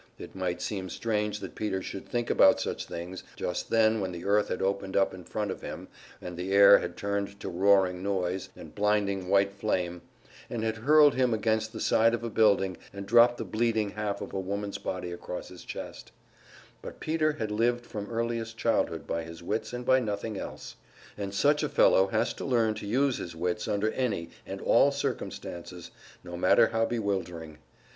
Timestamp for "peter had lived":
16.99-17.85